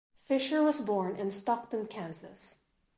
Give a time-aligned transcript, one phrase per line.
[0.17, 2.57] Fisher was born in Stockton, Kansas.